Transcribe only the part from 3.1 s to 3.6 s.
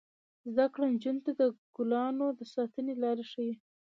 ښيي.